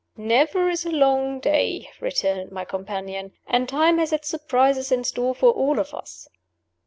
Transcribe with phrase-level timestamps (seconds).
[0.17, 3.33] "Never is a long day," returned my companion.
[3.45, 6.27] "And time has its surprises in store for all of us."